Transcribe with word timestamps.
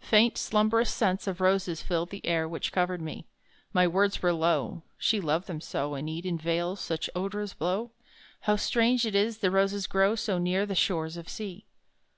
Faint 0.00 0.38
slumbrous 0.38 0.90
scents 0.90 1.26
of 1.26 1.38
roses 1.38 1.82
filled 1.82 2.08
The 2.08 2.24
air 2.24 2.48
which 2.48 2.72
covered 2.72 3.02
me: 3.02 3.26
My 3.74 3.86
words 3.86 4.22
were 4.22 4.32
low 4.32 4.84
"she 4.96 5.20
loved 5.20 5.48
them 5.48 5.60
so, 5.60 5.94
In 5.96 6.08
Eden 6.08 6.38
vales 6.38 6.80
such 6.80 7.10
odours 7.14 7.52
blow: 7.52 7.90
How 8.40 8.56
strange 8.56 9.04
it 9.04 9.14
is 9.14 9.36
that 9.36 9.50
roses 9.50 9.86
grow 9.86 10.14
So 10.14 10.38
near 10.38 10.64
the 10.64 10.74
shores 10.74 11.18
of 11.18 11.28
Sea!" 11.28 11.66